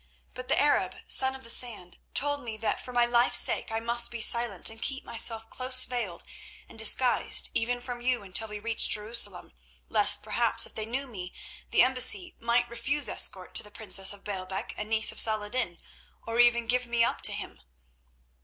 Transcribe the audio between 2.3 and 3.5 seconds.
me that for my life's